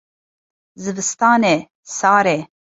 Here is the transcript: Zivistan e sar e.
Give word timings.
Zivistan 0.83 1.43
e 1.53 1.55
sar 1.97 2.25
e. 2.35 2.37